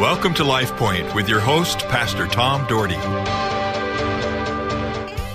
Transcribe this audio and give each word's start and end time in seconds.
Welcome 0.00 0.32
to 0.36 0.44
Life 0.44 0.74
Point 0.76 1.14
with 1.14 1.28
your 1.28 1.40
host, 1.40 1.80
Pastor 1.88 2.26
Tom 2.26 2.66
Dougherty. 2.66 2.94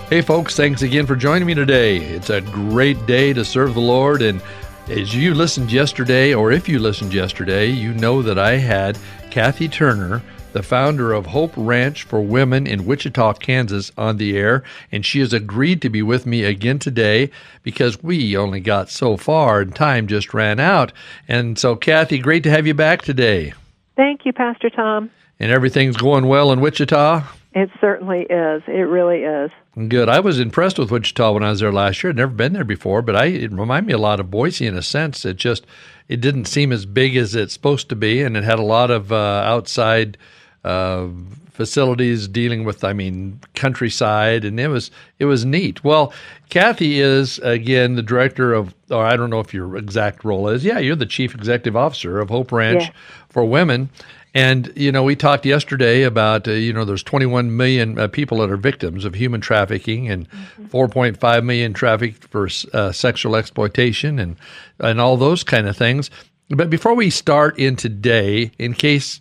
Hey, 0.09 0.21
folks, 0.21 0.55
thanks 0.55 0.81
again 0.81 1.05
for 1.05 1.15
joining 1.15 1.45
me 1.45 1.53
today. 1.53 1.97
It's 1.97 2.31
a 2.31 2.41
great 2.41 3.05
day 3.05 3.31
to 3.31 3.45
serve 3.45 3.75
the 3.75 3.79
Lord. 3.79 4.23
And 4.23 4.41
as 4.89 5.13
you 5.13 5.35
listened 5.35 5.71
yesterday, 5.71 6.33
or 6.33 6.51
if 6.51 6.67
you 6.67 6.79
listened 6.79 7.13
yesterday, 7.13 7.67
you 7.67 7.93
know 7.93 8.23
that 8.23 8.39
I 8.39 8.57
had 8.57 8.97
Cathy 9.29 9.67
Turner, 9.67 10.23
the 10.53 10.63
founder 10.63 11.13
of 11.13 11.27
Hope 11.27 11.53
Ranch 11.55 12.01
for 12.01 12.21
Women 12.21 12.65
in 12.65 12.87
Wichita, 12.87 13.33
Kansas, 13.33 13.91
on 13.99 14.17
the 14.17 14.35
air. 14.35 14.63
And 14.91 15.05
she 15.05 15.19
has 15.19 15.31
agreed 15.31 15.79
to 15.83 15.91
be 15.91 16.01
with 16.01 16.25
me 16.25 16.43
again 16.43 16.79
today 16.79 17.29
because 17.61 18.01
we 18.01 18.35
only 18.35 18.61
got 18.61 18.89
so 18.89 19.15
far 19.15 19.61
and 19.61 19.75
time 19.75 20.07
just 20.07 20.33
ran 20.33 20.59
out. 20.59 20.91
And 21.27 21.59
so, 21.59 21.75
Cathy, 21.75 22.17
great 22.17 22.41
to 22.41 22.49
have 22.49 22.65
you 22.65 22.73
back 22.73 23.03
today. 23.03 23.53
Thank 23.95 24.25
you, 24.25 24.33
Pastor 24.33 24.69
Tom. 24.69 25.09
And 25.39 25.51
everything's 25.51 25.97
going 25.97 26.27
well 26.27 26.51
in 26.51 26.61
Wichita? 26.61 27.23
It 27.53 27.69
certainly 27.79 28.21
is. 28.23 28.63
It 28.67 28.87
really 28.87 29.23
is. 29.23 29.51
Good. 29.87 30.09
I 30.09 30.19
was 30.19 30.39
impressed 30.39 30.77
with 30.77 30.91
Wichita 30.91 31.33
when 31.33 31.43
I 31.43 31.51
was 31.51 31.61
there 31.61 31.71
last 31.71 32.03
year. 32.03 32.11
I'd 32.11 32.17
never 32.17 32.31
been 32.31 32.53
there 32.53 32.65
before, 32.65 33.01
but 33.01 33.15
I 33.15 33.25
it 33.25 33.51
reminded 33.51 33.87
me 33.87 33.93
a 33.93 33.97
lot 33.97 34.19
of 34.19 34.29
Boise 34.29 34.67
in 34.67 34.77
a 34.77 34.81
sense. 34.81 35.25
It 35.25 35.37
just 35.37 35.65
it 36.09 36.19
didn't 36.19 36.45
seem 36.45 36.73
as 36.73 36.85
big 36.85 37.15
as 37.15 37.33
it's 37.33 37.53
supposed 37.53 37.87
to 37.89 37.95
be, 37.95 38.21
and 38.21 38.35
it 38.35 38.43
had 38.43 38.59
a 38.59 38.63
lot 38.63 38.91
of 38.91 39.11
uh, 39.11 39.43
outside 39.45 40.17
uh, 40.65 41.07
facilities 41.51 42.27
dealing 42.27 42.65
with, 42.65 42.83
I 42.83 42.91
mean, 42.93 43.39
countryside, 43.53 44.43
and 44.43 44.59
it 44.59 44.67
was 44.67 44.91
it 45.19 45.25
was 45.25 45.45
neat. 45.45 45.83
Well, 45.83 46.13
Cathy 46.49 46.99
is 46.99 47.39
again 47.39 47.95
the 47.95 48.03
director 48.03 48.53
of, 48.53 48.75
or 48.89 49.05
I 49.05 49.15
don't 49.15 49.29
know 49.29 49.39
if 49.39 49.53
your 49.53 49.77
exact 49.77 50.25
role 50.25 50.49
is. 50.49 50.65
Yeah, 50.65 50.79
you're 50.79 50.95
the 50.95 51.05
chief 51.05 51.33
executive 51.33 51.75
officer 51.75 52.19
of 52.19 52.29
Hope 52.29 52.51
Ranch 52.51 52.83
Yeah. 52.83 52.91
for 53.29 53.45
Women. 53.45 53.89
And 54.33 54.73
you 54.75 54.91
know, 54.91 55.01
we 55.03 55.15
talked 55.15 55.45
yesterday 55.45 56.03
about 56.03 56.45
uh, 56.45 56.51
you 56.51 56.73
know 56.73 56.83
there's 56.83 57.03
21 57.03 57.55
million 57.55 57.97
uh, 57.97 58.09
people 58.09 58.39
that 58.39 58.51
are 58.51 58.57
victims 58.57 59.05
of 59.05 59.15
human 59.15 59.39
trafficking, 59.39 60.09
and 60.09 60.29
4.5 60.69 61.45
million 61.45 61.71
trafficked 61.73 62.25
for 62.27 62.49
uh, 62.73 62.91
sexual 62.91 63.37
exploitation, 63.37 64.19
and 64.19 64.35
and 64.79 64.99
all 64.99 65.15
those 65.15 65.43
kind 65.45 65.67
of 65.69 65.77
things. 65.77 66.09
But 66.49 66.69
before 66.69 66.93
we 66.93 67.09
start 67.09 67.57
in 67.57 67.75
today, 67.75 68.51
in 68.59 68.75
case 68.75 69.19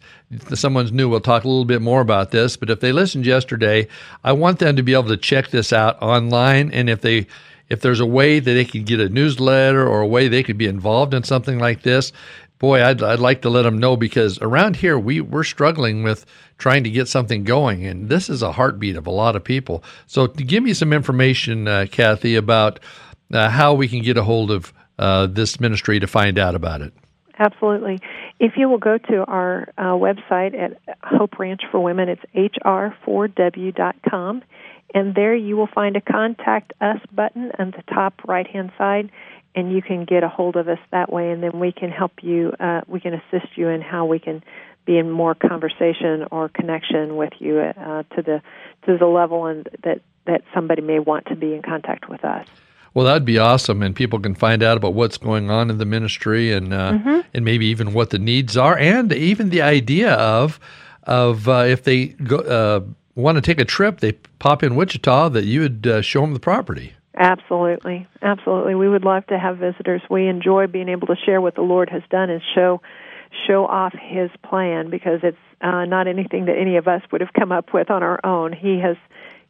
someone's 0.52 0.92
new, 0.92 1.08
we'll 1.08 1.20
talk 1.20 1.44
a 1.44 1.48
little 1.48 1.64
bit 1.64 1.80
more 1.80 2.02
about 2.02 2.32
this. 2.32 2.56
But 2.56 2.68
if 2.68 2.80
they 2.80 2.92
listened 2.92 3.24
yesterday, 3.24 3.88
I 4.22 4.32
want 4.32 4.58
them 4.58 4.76
to 4.76 4.82
be 4.82 4.92
able 4.92 5.08
to 5.08 5.16
check 5.16 5.48
this 5.48 5.72
out 5.72 6.00
online, 6.02 6.70
and 6.70 6.90
if 6.90 7.00
they 7.00 7.26
if 7.70 7.80
there's 7.80 8.00
a 8.00 8.06
way 8.06 8.40
that 8.40 8.52
they 8.52 8.66
could 8.66 8.84
get 8.84 9.00
a 9.00 9.08
newsletter 9.08 9.88
or 9.88 10.02
a 10.02 10.06
way 10.06 10.28
they 10.28 10.42
could 10.42 10.58
be 10.58 10.66
involved 10.66 11.14
in 11.14 11.22
something 11.22 11.58
like 11.58 11.80
this, 11.80 12.12
boy, 12.58 12.84
I'd, 12.84 13.02
I'd 13.02 13.20
like 13.20 13.40
to 13.42 13.48
let 13.48 13.62
them 13.62 13.78
know 13.78 13.96
because 13.96 14.38
around 14.42 14.76
here 14.76 14.98
we 14.98 15.22
we're 15.22 15.44
struggling 15.44 16.02
with 16.02 16.26
trying 16.58 16.84
to 16.84 16.90
get 16.90 17.08
something 17.08 17.42
going, 17.42 17.86
and 17.86 18.10
this 18.10 18.28
is 18.28 18.42
a 18.42 18.52
heartbeat 18.52 18.96
of 18.96 19.06
a 19.06 19.10
lot 19.10 19.34
of 19.34 19.42
people. 19.42 19.82
So, 20.06 20.26
give 20.26 20.62
me 20.62 20.74
some 20.74 20.92
information, 20.92 21.68
uh, 21.68 21.86
Cathy, 21.90 22.36
about 22.36 22.80
uh, 23.32 23.48
how 23.48 23.72
we 23.72 23.88
can 23.88 24.02
get 24.02 24.18
a 24.18 24.24
hold 24.24 24.50
of 24.50 24.74
uh, 24.98 25.26
this 25.26 25.58
ministry 25.58 25.98
to 26.00 26.06
find 26.06 26.38
out 26.38 26.54
about 26.54 26.82
it. 26.82 26.92
Absolutely. 27.38 28.00
If 28.38 28.52
you 28.56 28.68
will 28.68 28.78
go 28.78 28.98
to 28.98 29.24
our 29.24 29.72
uh, 29.76 29.94
website 29.94 30.54
at 30.56 30.80
Hope 31.02 31.38
Ranch 31.38 31.62
for 31.70 31.80
Women, 31.80 32.08
it's 32.08 32.22
hr4w.com, 32.64 34.42
and 34.94 35.14
there 35.14 35.34
you 35.34 35.56
will 35.56 35.66
find 35.66 35.96
a 35.96 36.00
Contact 36.00 36.72
Us 36.80 37.00
button 37.12 37.50
on 37.58 37.72
the 37.72 37.82
top 37.92 38.14
right 38.26 38.46
hand 38.46 38.70
side, 38.78 39.10
and 39.56 39.72
you 39.72 39.82
can 39.82 40.04
get 40.04 40.22
a 40.22 40.28
hold 40.28 40.54
of 40.56 40.68
us 40.68 40.78
that 40.92 41.12
way, 41.12 41.30
and 41.30 41.42
then 41.42 41.58
we 41.58 41.72
can 41.72 41.90
help 41.90 42.12
you, 42.22 42.52
uh, 42.60 42.82
we 42.86 43.00
can 43.00 43.14
assist 43.14 43.56
you 43.56 43.68
in 43.68 43.80
how 43.80 44.06
we 44.06 44.20
can 44.20 44.44
be 44.84 44.98
in 44.98 45.10
more 45.10 45.34
conversation 45.34 46.26
or 46.30 46.48
connection 46.48 47.16
with 47.16 47.32
you 47.38 47.58
uh, 47.58 48.02
to 48.14 48.22
the 48.22 48.42
to 48.86 48.98
the 48.98 49.06
level 49.06 49.46
and 49.46 49.68
that 49.82 50.02
that 50.26 50.42
somebody 50.54 50.82
may 50.82 50.98
want 50.98 51.26
to 51.26 51.36
be 51.36 51.54
in 51.54 51.62
contact 51.62 52.08
with 52.08 52.24
us. 52.24 52.46
Well, 52.94 53.06
that'd 53.06 53.24
be 53.24 53.38
awesome, 53.38 53.82
and 53.82 53.94
people 53.94 54.20
can 54.20 54.36
find 54.36 54.62
out 54.62 54.76
about 54.76 54.94
what's 54.94 55.18
going 55.18 55.50
on 55.50 55.68
in 55.68 55.78
the 55.78 55.84
ministry, 55.84 56.52
and 56.52 56.72
uh, 56.72 57.22
and 57.34 57.44
maybe 57.44 57.66
even 57.66 57.92
what 57.92 58.10
the 58.10 58.20
needs 58.20 58.56
are, 58.56 58.78
and 58.78 59.12
even 59.12 59.50
the 59.50 59.62
idea 59.62 60.12
of 60.12 60.60
of 61.02 61.48
uh, 61.48 61.64
if 61.66 61.82
they 61.82 62.06
go, 62.06 62.38
uh, 62.38 62.80
want 63.16 63.36
to 63.36 63.42
take 63.42 63.60
a 63.60 63.64
trip, 63.64 63.98
they 63.98 64.12
pop 64.12 64.62
in 64.62 64.76
Wichita, 64.76 65.28
that 65.30 65.44
you 65.44 65.60
would 65.62 65.86
uh, 65.86 66.02
show 66.02 66.20
them 66.20 66.34
the 66.34 66.40
property. 66.40 66.94
Absolutely, 67.16 68.06
absolutely. 68.22 68.74
We 68.76 68.88
would 68.88 69.04
love 69.04 69.26
to 69.26 69.38
have 69.38 69.58
visitors. 69.58 70.02
We 70.08 70.28
enjoy 70.28 70.68
being 70.68 70.88
able 70.88 71.08
to 71.08 71.16
share 71.24 71.40
what 71.40 71.54
the 71.56 71.62
Lord 71.62 71.90
has 71.90 72.02
done 72.10 72.30
and 72.30 72.42
show 72.54 72.80
show 73.48 73.66
off 73.66 73.92
His 73.92 74.30
plan 74.48 74.90
because 74.90 75.20
it's 75.24 75.36
uh, 75.60 75.84
not 75.84 76.06
anything 76.06 76.44
that 76.44 76.56
any 76.56 76.76
of 76.76 76.86
us 76.86 77.02
would 77.10 77.20
have 77.20 77.32
come 77.32 77.50
up 77.50 77.72
with 77.74 77.90
on 77.90 78.04
our 78.04 78.20
own. 78.24 78.52
He 78.52 78.78
has 78.78 78.96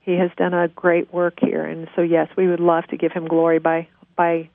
He 0.04 0.16
has 0.19 0.31
done 0.37 0.53
a 0.53 0.69
great 0.69 1.12
work 1.15 1.38
here, 1.41 1.65
and 1.65 1.88
so 1.97 2.03
yes, 2.03 2.28
we 2.37 2.47
would 2.47 2.60
love 2.60 2.87
to 2.88 2.97
give 2.97 3.12
Him 3.12 3.26
glory 3.26 3.59
by 3.59 3.88
by 4.16 4.50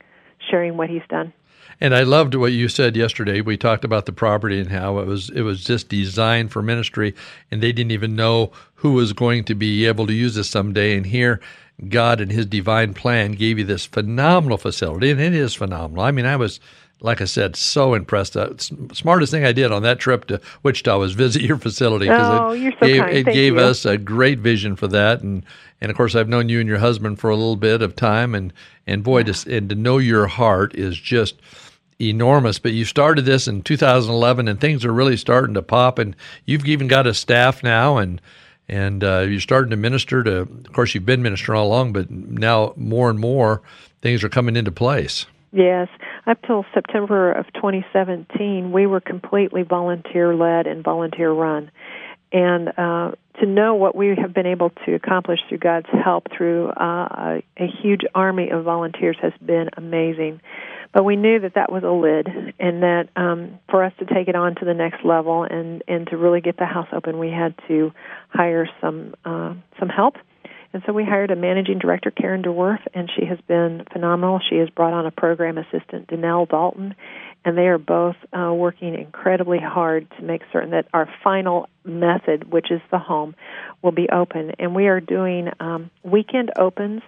sharing 0.48 0.76
what 0.76 0.88
He's 0.88 1.02
done. 1.08 1.32
And 1.80 1.94
I 1.94 2.02
loved 2.02 2.34
what 2.34 2.52
you 2.52 2.68
said 2.68 2.96
yesterday. 2.96 3.40
We 3.40 3.56
talked 3.56 3.84
about 3.84 4.06
the 4.06 4.12
property 4.12 4.60
and 4.60 4.70
how 4.70 4.98
it 4.98 5.06
was 5.06 5.28
it 5.30 5.42
was 5.42 5.64
just 5.64 5.88
designed 5.88 6.52
for 6.52 6.62
ministry, 6.62 7.14
and 7.50 7.60
they 7.60 7.72
didn't 7.72 7.90
even 7.90 8.14
know 8.14 8.52
who 8.74 8.92
was 8.92 9.12
going 9.12 9.44
to 9.44 9.54
be 9.54 9.86
able 9.86 10.06
to 10.06 10.12
use 10.12 10.36
this 10.36 10.48
someday. 10.48 10.96
And 10.96 11.06
here, 11.06 11.40
God 11.88 12.20
and 12.20 12.30
His 12.30 12.46
divine 12.46 12.94
plan 12.94 13.32
gave 13.32 13.58
you 13.58 13.64
this 13.64 13.86
phenomenal 13.86 14.58
facility, 14.58 15.10
and 15.10 15.20
it 15.20 15.34
is 15.34 15.54
phenomenal. 15.54 16.04
I 16.04 16.12
mean, 16.12 16.26
I 16.26 16.36
was. 16.36 16.60
Like 17.02 17.20
I 17.20 17.24
said, 17.24 17.56
so 17.56 17.94
impressed. 17.94 18.36
Uh, 18.36 18.56
smartest 18.92 19.32
thing 19.32 19.44
I 19.44 19.52
did 19.52 19.72
on 19.72 19.82
that 19.82 19.98
trip 19.98 20.26
to 20.26 20.40
Wichita 20.62 20.98
was 20.98 21.12
visit 21.14 21.42
your 21.42 21.56
facility 21.56 22.08
Oh, 22.10 22.52
it 22.52 22.60
you're 22.60 22.72
so 22.72 22.86
gave, 22.86 23.02
it 23.04 23.24
gave 23.26 23.54
you. 23.54 23.60
us 23.60 23.84
a 23.86 23.96
great 23.96 24.38
vision 24.38 24.76
for 24.76 24.86
that. 24.88 25.22
And 25.22 25.44
and 25.80 25.90
of 25.90 25.96
course, 25.96 26.14
I've 26.14 26.28
known 26.28 26.48
you 26.48 26.60
and 26.60 26.68
your 26.68 26.78
husband 26.78 27.18
for 27.18 27.30
a 27.30 27.36
little 27.36 27.56
bit 27.56 27.80
of 27.82 27.96
time, 27.96 28.34
and 28.34 28.52
and 28.86 29.02
boy, 29.02 29.22
to, 29.24 29.56
and 29.56 29.68
to 29.70 29.74
know 29.74 29.98
your 29.98 30.26
heart 30.26 30.74
is 30.74 30.98
just 30.98 31.36
enormous. 31.98 32.58
But 32.58 32.72
you 32.72 32.84
started 32.84 33.24
this 33.24 33.48
in 33.48 33.62
2011, 33.62 34.48
and 34.48 34.60
things 34.60 34.84
are 34.84 34.92
really 34.92 35.16
starting 35.16 35.54
to 35.54 35.62
pop. 35.62 35.98
And 35.98 36.14
you've 36.44 36.66
even 36.66 36.86
got 36.88 37.06
a 37.06 37.14
staff 37.14 37.62
now, 37.62 37.96
and 37.96 38.20
and 38.68 39.02
uh, 39.02 39.20
you're 39.20 39.40
starting 39.40 39.70
to 39.70 39.76
minister 39.76 40.22
to. 40.22 40.40
Of 40.40 40.72
course, 40.74 40.94
you've 40.94 41.06
been 41.06 41.22
ministering 41.22 41.58
all 41.58 41.68
along, 41.68 41.94
but 41.94 42.10
now 42.10 42.74
more 42.76 43.08
and 43.08 43.18
more 43.18 43.62
things 44.02 44.22
are 44.22 44.28
coming 44.28 44.56
into 44.56 44.70
place. 44.72 45.24
Yes, 45.52 45.88
up 46.30 46.40
till 46.46 46.64
September 46.72 47.32
of 47.32 47.46
2017, 47.54 48.72
we 48.72 48.86
were 48.86 49.00
completely 49.00 49.62
volunteer 49.62 50.34
led 50.34 50.66
and 50.66 50.84
volunteer 50.84 51.30
run. 51.30 51.70
And 52.32 52.68
uh, 52.78 53.12
to 53.40 53.46
know 53.46 53.74
what 53.74 53.96
we 53.96 54.14
have 54.20 54.32
been 54.32 54.46
able 54.46 54.70
to 54.86 54.94
accomplish 54.94 55.40
through 55.48 55.58
God's 55.58 55.88
help 56.04 56.28
through 56.36 56.68
uh, 56.68 57.40
a, 57.58 57.66
huge 57.82 58.02
army 58.14 58.50
of 58.50 58.64
volunteers 58.64 59.16
has 59.20 59.32
been 59.44 59.70
amazing. 59.76 60.40
But 60.92 61.04
we 61.04 61.16
knew 61.16 61.40
that 61.40 61.54
that 61.54 61.70
was 61.70 61.82
a 61.84 61.90
lid, 61.90 62.26
and 62.58 62.82
that 62.82 63.08
um, 63.14 63.58
for 63.68 63.84
us 63.84 63.92
to 64.00 64.04
take 64.04 64.28
it 64.28 64.34
on 64.34 64.56
to 64.56 64.64
the 64.64 64.74
next 64.74 65.04
level 65.04 65.44
and 65.44 65.84
and 65.86 66.08
to 66.08 66.16
really 66.16 66.40
get 66.40 66.56
the 66.56 66.66
house 66.66 66.88
open, 66.92 67.18
we 67.18 67.30
had 67.30 67.54
to 67.68 67.92
hire 68.28 68.68
some 68.80 69.14
uh, 69.24 69.54
some 69.78 69.88
help. 69.88 70.16
And 70.72 70.82
so 70.86 70.92
we 70.92 71.04
hired 71.04 71.30
a 71.30 71.36
managing 71.36 71.78
director, 71.78 72.10
Karen 72.10 72.42
DeWorth, 72.42 72.86
and 72.94 73.10
she 73.16 73.26
has 73.26 73.38
been 73.48 73.84
phenomenal. 73.92 74.40
She 74.48 74.56
has 74.58 74.70
brought 74.70 74.92
on 74.92 75.04
a 75.04 75.10
program 75.10 75.58
assistant, 75.58 76.06
Danelle 76.06 76.48
Dalton, 76.48 76.94
and 77.44 77.58
they 77.58 77.66
are 77.66 77.78
both 77.78 78.16
uh, 78.32 78.52
working 78.54 78.94
incredibly 78.94 79.58
hard 79.58 80.06
to 80.18 80.22
make 80.22 80.42
certain 80.52 80.70
that 80.70 80.86
our 80.92 81.08
final 81.24 81.68
method, 81.84 82.52
which 82.52 82.70
is 82.70 82.80
the 82.90 82.98
home, 82.98 83.34
will 83.82 83.92
be 83.92 84.08
open. 84.10 84.52
And 84.58 84.74
we 84.74 84.86
are 84.86 85.00
doing 85.00 85.48
um, 85.58 85.90
weekend 86.04 86.52
opens 86.56 87.02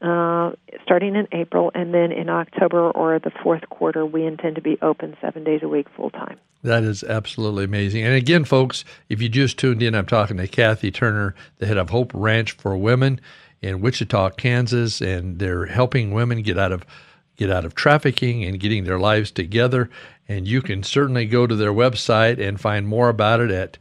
uh, 0.00 0.52
starting 0.82 1.16
in 1.16 1.26
April, 1.32 1.70
and 1.74 1.94
then 1.94 2.12
in 2.12 2.28
October 2.28 2.90
or 2.90 3.18
the 3.18 3.30
fourth 3.42 3.68
quarter, 3.70 4.04
we 4.04 4.26
intend 4.26 4.56
to 4.56 4.62
be 4.62 4.78
open 4.82 5.16
seven 5.20 5.44
days 5.44 5.60
a 5.62 5.68
week 5.68 5.86
full 5.96 6.10
time. 6.10 6.38
That 6.62 6.82
is 6.82 7.04
absolutely 7.04 7.64
amazing. 7.64 8.04
And 8.04 8.14
again, 8.14 8.44
folks, 8.44 8.84
if 9.08 9.22
you 9.22 9.28
just 9.28 9.58
tuned 9.58 9.82
in, 9.82 9.94
I'm 9.94 10.06
talking 10.06 10.36
to 10.38 10.48
Cathy 10.48 10.90
Turner, 10.90 11.34
the 11.58 11.66
head 11.66 11.76
of 11.76 11.90
Hope 11.90 12.10
Ranch 12.14 12.52
for 12.52 12.76
Women 12.76 13.20
in 13.62 13.80
Wichita, 13.80 14.30
Kansas, 14.30 15.00
and 15.00 15.38
they're 15.38 15.66
helping 15.66 16.12
women 16.12 16.42
get 16.42 16.58
out 16.58 16.72
of 16.72 16.84
get 17.36 17.50
out 17.50 17.64
of 17.64 17.74
trafficking 17.74 18.44
and 18.44 18.58
getting 18.58 18.84
their 18.84 18.98
lives 18.98 19.30
together. 19.30 19.90
And 20.26 20.48
you 20.48 20.62
can 20.62 20.82
certainly 20.82 21.26
go 21.26 21.46
to 21.46 21.54
their 21.54 21.72
website 21.72 22.40
and 22.40 22.60
find 22.60 22.88
more 22.88 23.08
about 23.08 23.40
it 23.40 23.50
at 23.50 23.78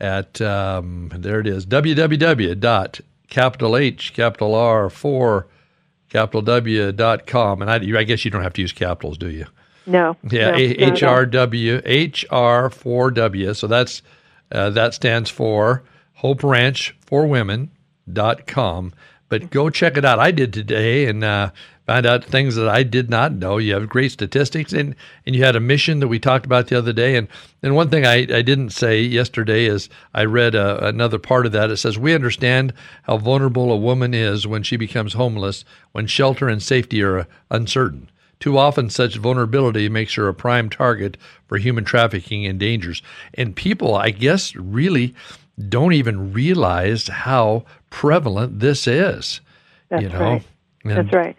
at 0.00 0.40
um, 0.40 1.10
there 1.14 1.40
it 1.40 1.46
is 1.46 1.66
www 1.66 2.58
dot 2.58 3.00
capital 3.28 3.76
H 3.76 4.12
capital 4.12 4.54
R 4.54 4.90
four 4.90 5.46
capital 6.14 6.42
W 6.42 6.92
dot 6.92 7.26
com. 7.26 7.60
And 7.60 7.70
I, 7.70 7.98
I 7.98 8.04
guess 8.04 8.24
you 8.24 8.30
don't 8.30 8.42
have 8.42 8.52
to 8.54 8.62
use 8.62 8.72
capitals, 8.72 9.18
do 9.18 9.28
you? 9.30 9.46
No. 9.86 10.16
Yeah, 10.30 10.52
no, 10.52 10.56
A- 10.56 10.68
not 10.68 11.02
at 11.02 11.04
all. 11.04 11.16
HRW, 11.24 11.82
HR4W. 11.82 13.56
So 13.56 13.66
that's 13.66 14.00
uh, 14.52 14.70
that 14.70 14.94
stands 14.94 15.28
for 15.28 15.82
Hope 16.14 16.42
Ranch 16.44 16.96
for 17.04 17.26
Women 17.26 17.70
dot 18.10 18.46
com. 18.46 18.92
But 19.28 19.50
go 19.50 19.70
check 19.70 19.96
it 19.96 20.04
out. 20.04 20.18
I 20.18 20.30
did 20.30 20.52
today 20.52 21.06
and 21.06 21.24
uh, 21.24 21.50
found 21.86 22.06
out 22.06 22.24
things 22.24 22.56
that 22.56 22.68
I 22.68 22.82
did 22.82 23.10
not 23.10 23.32
know. 23.32 23.58
You 23.58 23.74
have 23.74 23.88
great 23.88 24.12
statistics, 24.12 24.72
and, 24.72 24.94
and 25.26 25.34
you 25.34 25.44
had 25.44 25.56
a 25.56 25.60
mission 25.60 26.00
that 26.00 26.08
we 26.08 26.18
talked 26.18 26.46
about 26.46 26.68
the 26.68 26.78
other 26.78 26.92
day. 26.92 27.16
And, 27.16 27.28
and 27.62 27.74
one 27.74 27.90
thing 27.90 28.06
I, 28.06 28.18
I 28.18 28.42
didn't 28.42 28.70
say 28.70 29.00
yesterday 29.00 29.64
is 29.64 29.88
I 30.14 30.24
read 30.24 30.54
uh, 30.54 30.78
another 30.82 31.18
part 31.18 31.46
of 31.46 31.52
that. 31.52 31.70
It 31.70 31.78
says, 31.78 31.98
We 31.98 32.14
understand 32.14 32.72
how 33.04 33.18
vulnerable 33.18 33.72
a 33.72 33.76
woman 33.76 34.14
is 34.14 34.46
when 34.46 34.62
she 34.62 34.76
becomes 34.76 35.14
homeless, 35.14 35.64
when 35.92 36.06
shelter 36.06 36.48
and 36.48 36.62
safety 36.62 37.02
are 37.02 37.26
uncertain. 37.50 38.10
Too 38.40 38.58
often, 38.58 38.90
such 38.90 39.16
vulnerability 39.16 39.88
makes 39.88 40.14
her 40.14 40.28
a 40.28 40.34
prime 40.34 40.68
target 40.68 41.16
for 41.46 41.56
human 41.56 41.84
trafficking 41.84 42.44
and 42.46 42.58
dangers. 42.58 43.00
And 43.34 43.56
people, 43.56 43.94
I 43.94 44.10
guess, 44.10 44.54
really 44.54 45.14
don't 45.68 45.92
even 45.92 46.32
realize 46.32 47.08
how 47.08 47.64
prevalent 47.90 48.60
this 48.60 48.86
is. 48.86 49.40
That's 49.88 50.02
you 50.02 50.08
know? 50.08 50.20
right. 50.20 50.46
And 50.84 50.96
That's 50.96 51.14
right. 51.14 51.36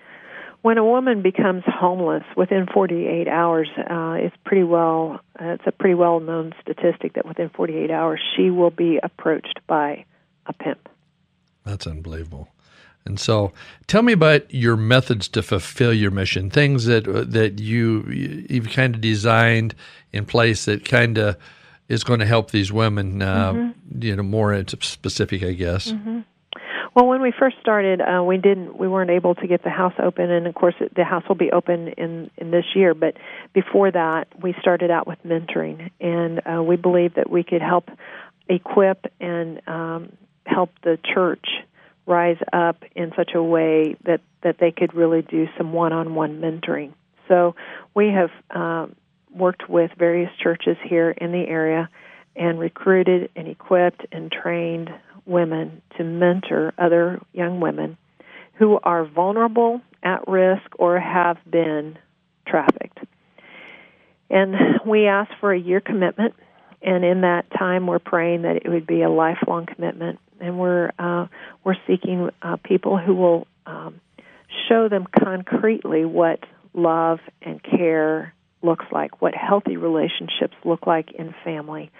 When 0.62 0.80
a 0.80 0.86
woman 0.86 1.22
becomes 1.22 1.64
homeless 1.68 2.24
within 2.36 2.66
48 2.74 3.28
hours, 3.28 3.70
uh, 3.78 4.16
it's 4.18 4.36
pretty 4.46 4.64
well 4.64 5.20
uh, 5.40 5.50
it's 5.50 5.64
a 5.68 5.72
pretty 5.72 5.94
well 5.94 6.20
known 6.20 6.54
statistic 6.62 7.14
that 7.14 7.28
within 7.28 7.50
48 7.50 7.92
hours 7.92 8.20
she 8.36 8.50
will 8.50 8.72
be 8.72 9.00
approached 9.04 9.60
by 9.68 10.06
a 10.48 10.54
pimp. 10.54 10.90
That's 11.66 11.86
unbelievable. 11.86 12.50
And 13.06 13.20
so, 13.20 13.52
tell 13.86 14.02
me 14.02 14.14
about 14.14 14.52
your 14.52 14.76
methods 14.76 15.28
to 15.30 15.44
fulfill 15.44 15.94
your 15.94 16.10
mission. 16.10 16.50
Things 16.50 16.86
that 16.86 17.04
that 17.04 17.60
you 17.60 18.04
you've 18.50 18.70
kind 18.70 18.96
of 18.96 19.02
designed 19.02 19.76
in 20.12 20.26
place 20.26 20.66
that 20.66 20.86
kind 20.86 21.20
of 21.20 21.38
is 21.88 22.04
going 22.04 22.20
to 22.20 22.26
help 22.26 22.52
these 22.52 22.72
women. 22.72 23.22
Uh, 23.22 23.54
Mm-hmm. 23.54 24.02
You 24.02 24.16
know, 24.16 24.24
more 24.24 24.54
into 24.54 24.78
specific, 24.82 25.44
I 25.44 25.54
guess. 25.54 25.94
Well, 26.96 27.08
when 27.08 27.22
we 27.22 27.34
first 27.38 27.58
started, 27.60 28.02
uh, 28.02 28.24
we 28.24 28.38
didn't 28.38 28.78
we 28.78 28.88
weren't 28.88 29.10
able 29.10 29.36
to 29.36 29.48
get 29.48 29.64
the 29.64 29.70
house 29.70 29.94
open, 30.00 30.32
and 30.32 30.48
of 30.48 30.56
course 30.56 30.76
the 30.96 31.04
house 31.04 31.24
will 31.28 31.36
be 31.36 31.52
open 31.52 31.90
in 31.90 32.32
in 32.38 32.52
this 32.52 32.66
year. 32.74 32.94
But 32.94 33.18
before 33.54 33.92
that, 33.92 34.28
we 34.42 34.56
started 34.62 34.92
out 34.92 35.06
with 35.06 35.20
mentoring, 35.24 35.92
and 36.00 36.42
uh, 36.48 36.64
we 36.64 36.78
believe 36.78 37.16
that 37.16 37.30
we 37.30 37.44
could 37.44 37.62
help 37.62 37.90
equip 38.48 39.12
and 39.20 39.62
um, 39.68 40.14
help 40.46 40.72
the 40.84 40.98
church 41.14 41.48
rise 42.06 42.38
up 42.54 42.84
in 42.96 43.12
such 43.18 43.32
a 43.36 43.44
way 43.44 43.98
that 44.06 44.22
that 44.44 44.58
they 44.60 44.72
could 44.72 44.94
really 44.94 45.22
do 45.22 45.48
some 45.58 45.74
one-on-one 45.74 46.40
mentoring. 46.40 46.94
So 47.28 47.56
we 47.94 48.08
have 48.10 48.30
um, 48.52 48.96
worked 49.36 49.70
with 49.70 49.92
various 49.98 50.32
churches 50.42 50.78
here 50.84 51.12
in 51.12 51.32
the 51.32 51.46
area 51.48 51.90
and 52.36 52.60
recruited 52.60 53.30
and 53.36 53.48
equipped 53.48 54.06
and 54.12 54.32
trained 54.32 54.90
women 55.26 55.82
to 55.98 56.04
mentor 56.04 56.74
other 56.78 57.20
young 57.34 57.60
women 57.60 57.98
who 58.56 58.80
are 58.84 59.06
vulnerable, 59.06 59.82
at 60.04 60.28
risk, 60.28 60.64
or 60.78 61.00
have 61.00 61.38
been 61.50 61.98
trafficked. 62.48 63.00
And 64.30 64.56
we 64.86 65.08
ask 65.08 65.32
for 65.40 65.54
a 65.54 65.60
year 65.60 65.82
commitment, 65.82 66.36
and 66.82 67.04
in 67.04 67.22
that 67.22 67.46
time, 67.58 67.88
we're 67.88 68.00
praying 68.00 68.44
that 68.44 68.58
it 68.58 68.70
would 68.70 68.88
be 68.88 69.02
a 69.02 69.10
lifelong 69.10 69.66
commitment. 69.66 70.20
And 70.40 70.60
we're 70.60 70.92
uh, 71.00 71.28
we're 71.64 71.78
seeking 71.88 72.30
uh, 72.42 72.58
people 72.64 72.98
who 72.98 73.16
will 73.16 73.48
um, 73.66 74.02
show 74.68 74.90
them 74.90 75.08
concretely 75.18 76.06
what 76.06 76.40
love 76.74 77.20
and 77.42 77.62
care 77.64 78.35
looks 78.66 78.86
like, 78.92 79.22
what 79.22 79.34
healthy 79.36 79.78
relationships 79.78 80.56
look 80.64 80.88
like 80.88 81.12
in 81.12 81.34
family, 81.44 81.92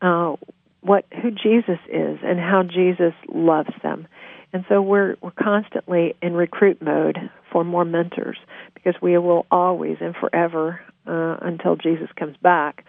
uh, 0.00 0.36
what 0.80 1.04
who 1.22 1.30
Jesus 1.30 1.78
is, 1.88 2.18
and 2.22 2.40
how 2.40 2.62
Jesus 2.62 3.12
loves 3.28 3.70
them. 3.82 4.08
And 4.52 4.64
so 4.68 4.82
we're 4.82 5.16
we're 5.20 5.30
constantly 5.30 6.14
in 6.22 6.34
recruit 6.34 6.82
mode 6.82 7.18
for 7.52 7.64
more 7.64 7.84
mentors 7.84 8.38
because 8.74 8.94
we 9.00 9.16
will 9.18 9.46
always 9.50 9.98
and 10.00 10.16
forever 10.16 10.80
uh, 11.06 11.36
until 11.42 11.76
Jesus 11.76 12.08
comes 12.16 12.36
back 12.38 12.84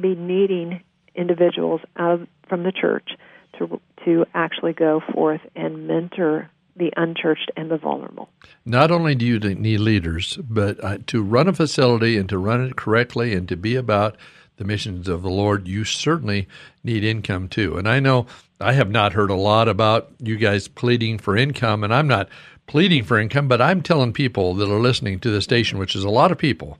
be 0.00 0.14
needing 0.14 0.82
individuals 1.14 1.80
out 1.96 2.20
of, 2.20 2.28
from 2.48 2.62
the 2.62 2.72
church 2.72 3.10
to 3.58 3.80
to 4.04 4.26
actually 4.34 4.72
go 4.72 5.00
forth 5.12 5.40
and 5.54 5.86
mentor 5.86 6.50
the 6.76 6.92
unchurched 6.96 7.50
and 7.56 7.70
the 7.70 7.78
vulnerable. 7.78 8.28
Not 8.64 8.90
only 8.90 9.14
do 9.14 9.24
you 9.24 9.38
need 9.38 9.78
leaders, 9.78 10.38
but 10.42 10.82
uh, 10.82 10.98
to 11.06 11.22
run 11.22 11.48
a 11.48 11.52
facility 11.52 12.16
and 12.16 12.28
to 12.28 12.38
run 12.38 12.64
it 12.64 12.76
correctly 12.76 13.34
and 13.34 13.48
to 13.48 13.56
be 13.56 13.76
about 13.76 14.16
the 14.56 14.64
missions 14.64 15.08
of 15.08 15.22
the 15.22 15.30
Lord, 15.30 15.66
you 15.66 15.84
certainly 15.84 16.46
need 16.82 17.04
income 17.04 17.48
too. 17.48 17.76
And 17.76 17.88
I 17.88 18.00
know 18.00 18.26
I 18.60 18.72
have 18.72 18.90
not 18.90 19.12
heard 19.12 19.30
a 19.30 19.34
lot 19.34 19.68
about 19.68 20.12
you 20.20 20.36
guys 20.36 20.68
pleading 20.68 21.18
for 21.18 21.36
income, 21.36 21.82
and 21.82 21.92
I'm 21.92 22.06
not 22.06 22.28
pleading 22.66 23.04
for 23.04 23.18
income, 23.18 23.48
but 23.48 23.60
I'm 23.60 23.82
telling 23.82 24.12
people 24.12 24.54
that 24.54 24.70
are 24.70 24.80
listening 24.80 25.18
to 25.20 25.30
the 25.30 25.42
station, 25.42 25.78
which 25.78 25.96
is 25.96 26.04
a 26.04 26.10
lot 26.10 26.30
of 26.30 26.38
people, 26.38 26.78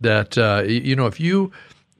that 0.00 0.36
uh, 0.36 0.64
you 0.66 0.96
know 0.96 1.06
if 1.06 1.20
you 1.20 1.52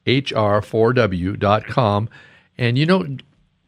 www.hr4w.com. 0.09 2.09
And, 2.57 2.77
you 2.77 2.85
know, 2.85 3.17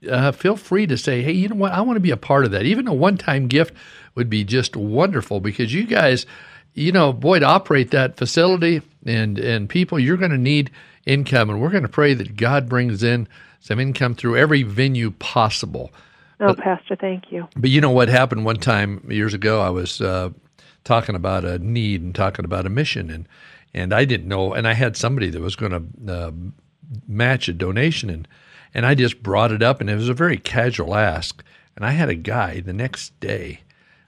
uh, 0.10 0.32
feel 0.32 0.58
free 0.58 0.88
to 0.88 0.98
say, 0.98 1.22
hey, 1.22 1.32
you 1.32 1.48
know 1.48 1.56
what? 1.56 1.72
I 1.72 1.82
want 1.82 1.98
to 1.98 2.02
be 2.02 2.12
a 2.12 2.18
part 2.18 2.46
of 2.46 2.52
that. 2.52 2.66
Even 2.66 2.88
a 2.88 2.94
one 2.94 3.18
time 3.18 3.48
gift 3.48 3.74
would 4.16 4.30
be 4.30 4.44
just 4.44 4.76
wonderful 4.76 5.40
because 5.40 5.74
you 5.74 5.86
guys, 5.86 6.26
you 6.74 6.92
know, 6.92 7.14
boy, 7.14 7.40
to 7.40 7.46
operate 7.46 7.92
that 7.92 8.18
facility 8.18 8.82
and, 9.06 9.40
and 9.40 9.70
people, 9.70 10.00
you're 10.00 10.18
going 10.18 10.32
to 10.32 10.38
need 10.38 10.72
income. 11.06 11.50
And 11.50 11.62
we're 11.62 11.70
going 11.70 11.84
to 11.84 11.90
pray 11.90 12.14
that 12.14 12.36
God 12.36 12.68
brings 12.68 13.04
in 13.04 13.28
some 13.60 13.80
income 13.80 14.16
through 14.16 14.38
every 14.38 14.64
venue 14.64 15.12
possible. 15.12 15.92
Oh, 16.40 16.56
Pastor, 16.56 16.96
thank 16.96 17.32
you. 17.32 17.48
But 17.56 17.70
you 17.70 17.82
know 17.82 17.92
what 17.92 18.10
happened 18.10 18.46
one 18.46 18.56
time 18.56 19.06
years 19.08 19.36
ago? 19.36 19.62
I 19.62 19.70
was 19.70 20.02
uh, 20.02 20.32
talking 20.84 21.14
about 21.14 21.46
a 21.46 21.60
need 21.60 22.02
and 22.02 22.16
talking 22.16 22.46
about 22.46 22.66
a 22.66 22.70
mission, 22.70 23.12
and 23.12 23.28
and 23.74 23.94
I 23.94 24.06
didn't 24.06 24.28
know, 24.28 24.54
and 24.54 24.68
I 24.68 24.74
had 24.74 24.98
somebody 24.98 25.30
that 25.30 25.42
was 25.42 25.56
going 25.56 25.72
to 26.06 26.14
uh, 26.14 26.32
match 27.08 27.48
a 27.48 27.54
donation, 27.54 28.10
and 28.10 28.28
and 28.74 28.86
I 28.86 28.96
just 28.96 29.22
brought 29.22 29.52
it 29.52 29.62
up, 29.62 29.82
and 29.82 29.90
it 29.90 29.96
was 29.96 30.10
a 30.10 30.14
very 30.14 30.38
casual 30.38 30.96
ask, 30.96 31.44
and 31.76 31.86
I 31.86 31.92
had 31.92 32.10
a 32.10 32.16
guy 32.16 32.60
the 32.60 32.74
next 32.74 33.20
day. 33.20 33.62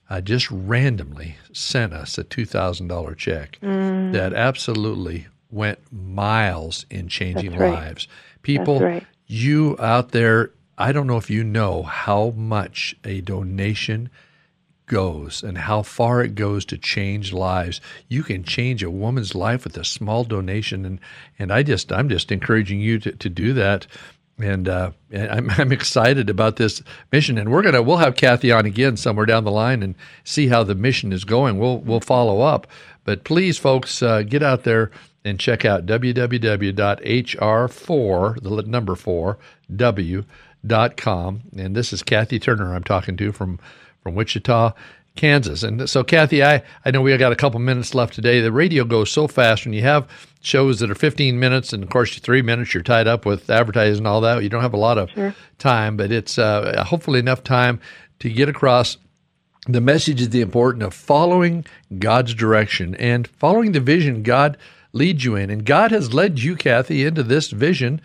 Uh, 0.09 0.21
just 0.21 0.51
randomly 0.51 1.37
sent 1.53 1.93
us 1.93 2.17
a 2.17 2.23
two 2.23 2.45
thousand 2.45 2.87
dollar 2.87 3.15
check 3.15 3.57
that 3.61 4.33
absolutely 4.33 5.27
went 5.49 5.79
miles 5.91 6.85
in 6.89 7.07
changing 7.07 7.55
right. 7.55 7.73
lives. 7.73 8.07
People, 8.41 8.81
right. 8.81 9.07
you 9.27 9.77
out 9.79 10.11
there, 10.11 10.51
I 10.77 10.91
don't 10.91 11.07
know 11.07 11.17
if 11.17 11.29
you 11.29 11.43
know 11.43 11.83
how 11.83 12.31
much 12.35 12.95
a 13.03 13.21
donation 13.21 14.09
goes 14.85 15.43
and 15.43 15.57
how 15.57 15.81
far 15.81 16.21
it 16.21 16.35
goes 16.35 16.65
to 16.65 16.77
change 16.77 17.33
lives. 17.33 17.81
You 18.07 18.23
can 18.23 18.43
change 18.43 18.83
a 18.83 18.91
woman's 18.91 19.35
life 19.35 19.63
with 19.63 19.77
a 19.77 19.85
small 19.85 20.23
donation, 20.23 20.85
and 20.85 20.99
and 21.39 21.51
I 21.51 21.63
just 21.63 21.91
I'm 21.91 22.09
just 22.09 22.31
encouraging 22.31 22.79
you 22.79 22.99
to, 22.99 23.11
to 23.11 23.29
do 23.29 23.53
that. 23.53 23.87
And, 24.39 24.67
uh, 24.67 24.91
I'm, 25.15 25.47
I'm 25.57 25.71
excited 25.71 26.27
about 26.27 26.55
this 26.55 26.81
mission, 27.11 27.37
and 27.37 27.51
we're 27.51 27.61
gonna 27.61 27.81
we'll 27.81 27.97
have 27.97 28.15
Cathy 28.15 28.51
on 28.51 28.65
again 28.65 28.97
somewhere 28.97 29.25
down 29.25 29.43
the 29.43 29.51
line 29.51 29.83
and 29.83 29.95
see 30.23 30.47
how 30.47 30.63
the 30.63 30.75
mission 30.75 31.13
is 31.13 31.23
going. 31.23 31.59
We'll 31.59 31.79
we'll 31.79 31.99
follow 31.99 32.41
up, 32.41 32.67
but 33.03 33.23
please, 33.23 33.57
folks, 33.57 34.01
uh, 34.01 34.23
get 34.23 34.43
out 34.43 34.63
there 34.63 34.91
and 35.25 35.39
check 35.39 35.63
out 35.65 35.85
www.hr4 35.85 36.73
the 38.41 38.63
number 38.63 38.95
four 38.95 39.37
w.com. 39.73 41.41
And 41.57 41.75
this 41.75 41.93
is 41.93 42.03
Cathy 42.03 42.39
Turner 42.39 42.75
I'm 42.75 42.83
talking 42.83 43.15
to 43.17 43.31
from 43.31 43.59
from 44.03 44.15
Wichita, 44.15 44.73
Kansas. 45.15 45.63
And 45.63 45.89
so, 45.89 46.03
Cathy, 46.03 46.43
I, 46.43 46.61
I 46.85 46.91
know 46.91 47.01
we 47.01 47.15
got 47.17 47.31
a 47.31 47.35
couple 47.37 47.59
minutes 47.59 47.95
left 47.95 48.13
today. 48.13 48.41
The 48.41 48.51
radio 48.51 48.83
goes 48.83 49.11
so 49.11 49.27
fast 49.27 49.65
when 49.65 49.73
you 49.73 49.81
have 49.83 50.07
shows 50.41 50.79
that 50.79 50.91
are 50.91 50.95
15 50.95 51.39
minutes, 51.39 51.71
and 51.71 51.83
of 51.83 51.89
course, 51.89 52.17
three 52.19 52.41
minutes, 52.41 52.73
you're 52.73 52.83
tied 52.83 53.07
up 53.07 53.25
with 53.25 53.49
advertising 53.49 53.99
and 53.99 54.07
all 54.07 54.21
that. 54.21 54.43
You 54.43 54.49
don't 54.49 54.61
have 54.61 54.73
a 54.73 54.77
lot 54.77 54.97
of 54.97 55.09
Sure. 55.11 55.33
time, 55.57 55.95
but 55.97 56.11
it's 56.11 56.37
uh, 56.37 56.83
hopefully 56.85 57.19
enough 57.19 57.43
time 57.43 57.79
to 58.19 58.29
get 58.29 58.49
across 58.49 58.97
the 59.67 59.79
message 59.81 60.19
is 60.19 60.29
the 60.31 60.41
importance 60.41 60.83
of 60.83 60.93
following 60.93 61.65
God's 61.97 62.33
direction 62.33 62.95
and 62.95 63.25
following 63.27 63.71
the 63.71 63.79
vision 63.79 64.21
God 64.23 64.57
leads 64.91 65.23
you 65.23 65.35
in. 65.37 65.49
And 65.49 65.63
God 65.65 65.91
has 65.91 66.13
led 66.13 66.39
you, 66.41 66.57
Cathy, 66.57 67.05
into 67.05 67.23
this 67.23 67.49
vision 67.51 68.01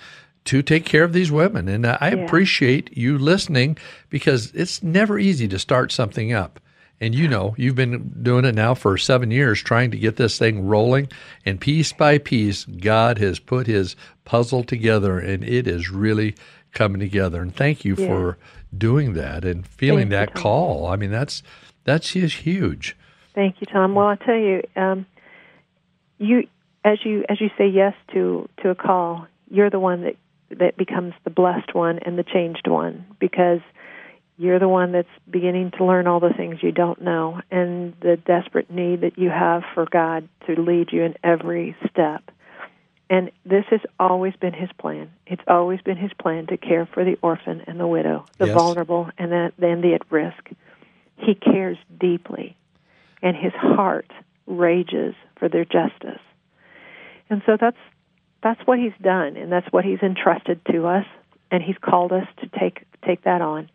to 0.49 0.62
take 0.62 0.85
care 0.87 1.05
of 1.05 1.12
these 1.12 1.31
women. 1.31 1.69
And 1.69 1.87
I 1.87 1.99
Yeah. 2.14 2.25
appreciate 2.25 2.97
you 2.97 3.19
listening 3.19 3.76
because 4.09 4.50
it's 4.55 4.83
never 4.83 5.19
easy 5.19 5.47
to 5.49 5.59
start 5.59 5.93
something 5.93 6.33
up. 6.33 6.59
And 7.00 7.14
you 7.14 7.28
know, 7.28 7.55
you've 7.59 7.76
been 7.76 8.12
doing 8.23 8.45
it 8.45 8.55
now 8.55 8.75
for 8.75 8.97
seven 8.97 9.31
years, 9.31 9.62
trying 9.62 9.90
to 9.93 9.99
get 9.99 10.17
this 10.17 10.38
thing 10.38 10.67
rolling. 10.67 11.09
And 11.47 11.61
piece 11.61 11.93
by 11.93 12.19
piece, 12.19 12.64
God 12.64 13.19
has 13.19 13.38
put 13.38 13.67
his 13.67 13.95
puzzle 14.25 14.64
together 14.64 15.19
and 15.19 15.45
it 15.45 15.69
is 15.69 15.90
really 15.90 16.35
coming 16.73 16.99
together. 16.99 17.40
And 17.43 17.55
thank 17.55 17.85
you 17.85 17.95
Yeah. 17.99 18.07
for 18.07 18.38
doing 18.76 19.12
that 19.14 19.45
and 19.45 19.67
feeling 19.67 20.09
Thank 20.09 20.31
that 20.31 20.35
Tom. 20.35 20.43
call. 20.43 20.87
I 20.87 20.97
mean, 20.97 21.11
that's 21.11 21.43
that's 21.85 22.12
just 22.14 22.37
huge. 22.38 22.97
Thank 23.35 23.61
you, 23.61 23.67
Tom. 23.67 23.95
Well, 23.95 24.07
I 24.09 24.17
tell 24.17 24.35
you, 24.37 24.62
um, 24.76 25.07
you 26.19 26.49
as 26.85 26.99
you 27.05 27.25
as 27.28 27.40
you 27.40 27.50
say 27.59 27.69
yes 27.69 27.95
to 28.12 28.49
to 28.62 28.71
a 28.71 28.75
call, 28.75 29.26
you're 29.50 29.71
the 29.71 29.78
one 29.78 30.02
that 30.02 30.17
that 30.50 30.76
becomes 30.76 31.14
the 31.25 31.31
blessed 31.31 31.75
one 31.75 31.99
and 32.00 32.19
the 32.19 32.25
changed 32.25 32.67
one 32.67 33.07
because 33.19 33.61
you're 34.38 34.59
the 34.59 34.69
one 34.69 34.93
that's 34.93 35.09
beginning 35.28 35.73
to 35.76 35.85
learn 35.85 36.07
all 36.07 36.21
the 36.21 36.33
things 36.37 36.62
you 36.62 36.73
don't 36.73 37.02
know 37.02 37.40
and 37.50 37.95
the 38.00 38.17
desperate 38.17 38.71
need 38.71 39.00
that 39.00 39.19
you 39.19 39.31
have 39.31 39.62
for 39.75 39.87
God 39.90 40.28
to 40.47 40.61
lead 40.61 40.93
you 40.93 41.02
in 41.02 41.14
every 41.25 41.76
step. 41.90 42.23
And 43.11 43.31
this 43.45 43.64
has 43.71 43.81
always 43.99 44.35
been 44.37 44.52
his 44.52 44.69
plan. 44.78 45.11
It's 45.26 45.43
always 45.49 45.81
been 45.81 45.97
his 45.97 46.12
plan 46.21 46.47
to 46.49 46.57
care 46.57 46.87
for 46.87 47.05
the 47.05 47.19
orphan 47.23 47.62
and 47.67 47.81
the 47.81 47.87
widow, 47.87 48.26
the 48.38 48.47
Yes. 48.47 48.55
vulnerable 48.55 49.11
and 49.19 49.33
the, 49.33 49.52
and 49.61 49.83
the 49.83 49.95
at 49.95 50.02
risk. 50.11 50.50
He 51.17 51.35
cares 51.35 51.78
deeply, 51.99 52.57
and 53.23 53.37
his 53.37 53.52
heart 53.55 54.11
rages 54.47 55.14
for 55.37 55.49
their 55.49 55.64
justice. 55.64 56.21
And 57.31 57.43
so 57.45 57.57
that's 57.61 57.76
that's 58.42 58.61
what 58.66 58.78
he's 58.78 58.92
done, 59.02 59.37
and 59.37 59.50
that's 59.50 59.66
what 59.73 59.85
he's 59.85 60.00
entrusted 60.00 60.61
to 60.73 60.87
us, 60.87 61.04
and 61.50 61.62
he's 61.62 61.78
called 61.80 62.12
us 62.12 62.26
to 62.40 62.49
take 62.59 62.85
take 63.04 63.25
that 63.25 63.40
on. 63.40 63.71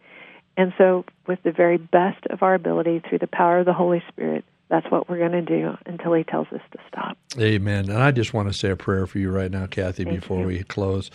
And 0.55 0.73
so, 0.77 1.05
with 1.27 1.41
the 1.43 1.51
very 1.51 1.77
best 1.77 2.25
of 2.29 2.43
our 2.43 2.53
ability, 2.53 3.01
through 3.07 3.19
the 3.19 3.27
power 3.27 3.59
of 3.59 3.65
the 3.65 3.73
Holy 3.73 4.03
Spirit, 4.09 4.45
that's 4.69 4.89
what 4.89 5.09
we're 5.09 5.17
going 5.17 5.31
to 5.31 5.41
do 5.41 5.77
until 5.85 6.13
he 6.13 6.23
tells 6.23 6.47
us 6.51 6.61
to 6.71 6.79
stop. 6.87 7.17
Amen. 7.39 7.89
And 7.89 7.97
I 7.97 8.11
just 8.11 8.33
want 8.33 8.49
to 8.49 8.53
say 8.53 8.69
a 8.69 8.75
prayer 8.75 9.07
for 9.07 9.19
you 9.19 9.31
right 9.31 9.51
now, 9.51 9.65
Cathy, 9.65 10.03
Thank 10.03 10.21
before 10.21 10.41
you. 10.41 10.47
we 10.47 10.63
close. 10.63 11.09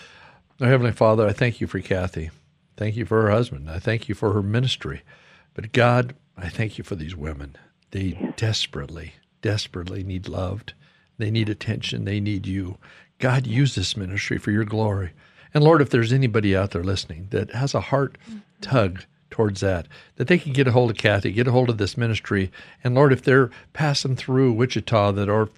Our 0.61 0.69
Heavenly 0.69 0.93
Father, 0.93 1.26
I 1.26 1.33
thank 1.33 1.61
you 1.61 1.67
for 1.67 1.81
Cathy. 1.81 2.31
Thank 2.76 2.97
you 2.97 3.05
for 3.05 3.23
her 3.23 3.31
husband. 3.31 3.71
I 3.71 3.78
thank 3.78 4.09
you 4.09 4.14
for 4.14 4.33
her 4.33 4.43
ministry. 4.43 5.02
But 5.55 5.73
God, 5.73 6.14
I 6.37 6.49
thank 6.49 6.78
you 6.78 6.85
for 6.85 6.95
these 6.95 7.17
women. 7.17 7.57
They 7.90 8.33
desperately, 8.37 9.14
desperately 9.43 10.05
need 10.05 10.28
loved. 10.28 10.75
They 11.17 11.31
need 11.31 11.49
attention. 11.49 12.05
They 12.05 12.21
need 12.21 12.47
you. 12.47 12.78
God, 13.19 13.47
use 13.47 13.75
this 13.75 13.97
ministry 13.97 14.39
for 14.39 14.51
your 14.51 14.65
glory. 14.65 15.13
And 15.53 15.65
Lord, 15.65 15.81
if 15.81 15.91
there's 15.91 16.13
anybody 16.13 16.57
out 16.57 16.71
there 16.71 16.85
listening 16.85 17.29
that 17.31 17.51
has 17.51 17.75
a 17.75 17.81
heart 17.81 18.19
tug 18.61 19.05
towards 19.31 19.61
that, 19.61 19.87
that 20.17 20.29
they 20.29 20.39
can 20.39 20.53
get 20.53 20.69
a 20.69 20.73
hold 20.73 20.91
of 20.91 20.97
Cathy, 20.97 21.33
get 21.33 21.49
a 21.49 21.53
hold 21.53 21.71
of 21.71 21.79
this 21.79 21.97
ministry. 21.97 22.51
And 22.85 22.95
Lord, 22.95 23.13
if 23.13 23.23
they're 23.23 23.51
passing 23.73 24.17
through 24.17 24.53
Wichita, 24.53 25.13
that 25.13 25.29
or 25.29 25.51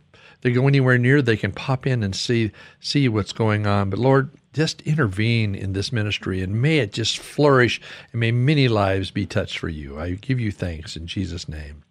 they 0.43 0.52
go 0.52 0.69
anywhere 0.69 0.99
near, 0.99 1.21
they 1.21 1.37
can 1.37 1.52
pop 1.52 1.87
in 1.87 2.02
and 2.02 2.14
see 2.14 2.50
see 2.81 3.09
what's 3.09 3.33
going 3.33 3.67
on. 3.67 3.90
But 3.90 3.99
Lord, 3.99 4.31
just 4.52 4.81
intervene 4.83 5.55
in 5.55 5.73
this 5.73 5.93
ministry 5.93 6.43
and 6.43 6.61
may 6.61 6.79
it 6.79 6.93
just 6.93 7.19
flourish 7.19 7.81
and 8.12 8.21
may 8.21 8.33
many 8.33 8.69
lives 8.69 9.11
be 9.11 9.26
touched 9.26 9.59
for 9.59 9.69
you. 9.69 9.99
I 9.99 10.12
give 10.12 10.40
you 10.40 10.50
thanks 10.50 10.97
in 10.97 11.07
Jesus' 11.07 11.49
name. 11.49 11.83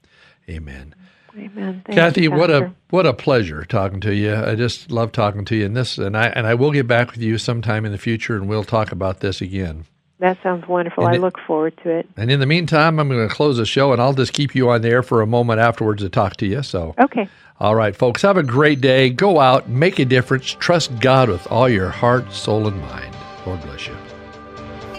Amen. 0.49 0.95
Amen. 1.39 1.81
Thank 1.85 1.97
Cathy, 1.97 2.23
you, 2.23 2.31
what 2.31 2.51
a 2.51 2.73
what 2.89 3.05
a 3.05 3.13
pleasure 3.13 3.63
talking 3.63 4.01
to 4.01 4.13
you. 4.13 4.35
I 4.35 4.55
just 4.55 4.91
love 4.91 5.11
talking 5.11 5.45
to 5.45 5.55
you 5.55 5.65
and 5.65 5.75
this 5.75 5.97
and 5.97 6.17
I 6.17 6.27
and 6.27 6.45
I 6.45 6.55
will 6.55 6.71
get 6.71 6.87
back 6.87 7.11
with 7.11 7.21
you 7.21 7.37
sometime 7.37 7.85
in 7.85 7.91
the 7.91 7.97
future 7.97 8.35
and 8.35 8.47
we'll 8.47 8.63
talk 8.63 8.91
about 8.91 9.19
this 9.21 9.41
again. 9.41 9.85
That 10.19 10.37
sounds 10.43 10.67
wonderful. 10.67 11.05
And 11.05 11.13
I 11.13 11.17
it- 11.17 11.21
look 11.21 11.39
forward 11.47 11.77
to 11.83 11.89
it. 11.89 12.09
And 12.17 12.29
in 12.29 12.41
the 12.41 12.45
meantime, 12.45 12.99
I'm 12.99 13.07
going 13.07 13.25
to 13.25 13.33
close 13.33 13.55
the 13.55 13.65
show 13.65 13.93
and 13.93 14.01
I'll 14.01 14.13
just 14.13 14.33
keep 14.33 14.53
you 14.53 14.69
on 14.69 14.81
there 14.81 15.01
for 15.01 15.21
a 15.21 15.27
moment 15.27 15.61
afterwards 15.61 16.01
to 16.03 16.09
talk 16.09 16.35
to 16.37 16.45
you. 16.45 16.61
So 16.61 16.93
Okay. 16.99 17.29
All 17.59 17.75
right, 17.75 17.95
folks, 17.95 18.21
have 18.21 18.37
a 18.37 18.43
great 18.43 18.79
day. 18.79 19.09
Go 19.09 19.39
out, 19.39 19.67
make 19.67 19.99
a 19.99 20.05
difference, 20.05 20.55
trust 20.59 20.97
God 20.99 21.29
with 21.29 21.45
all 21.51 21.67
your 21.67 21.89
heart, 21.89 22.31
soul, 22.31 22.67
and 22.67 22.79
mind. 22.81 23.13
Lord 23.45 23.61
bless 23.61 23.85
you. 23.87 23.97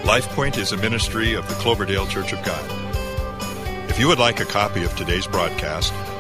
LifePoint 0.02 0.58
is 0.58 0.72
a 0.72 0.76
ministry 0.76 1.34
of 1.34 1.48
the 1.48 1.54
Cloverdale 1.54 2.06
Church 2.06 2.32
of 2.32 2.42
God. 2.44 2.62
If 3.90 3.98
you 3.98 4.08
would 4.08 4.18
like 4.18 4.40
a 4.40 4.44
copy 4.44 4.84
of 4.84 4.94
today's 4.94 5.26
broadcast 5.26 5.92